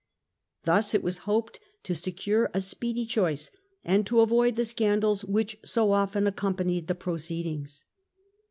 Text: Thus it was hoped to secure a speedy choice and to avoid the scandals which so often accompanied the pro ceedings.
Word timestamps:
Thus 0.63 0.95
it 0.95 1.03
was 1.03 1.19
hoped 1.29 1.59
to 1.83 1.93
secure 1.93 2.49
a 2.55 2.61
speedy 2.61 3.05
choice 3.05 3.51
and 3.85 4.03
to 4.07 4.21
avoid 4.21 4.55
the 4.55 4.65
scandals 4.65 5.23
which 5.23 5.59
so 5.63 5.91
often 5.91 6.25
accompanied 6.25 6.87
the 6.87 6.95
pro 6.95 7.17
ceedings. 7.17 7.83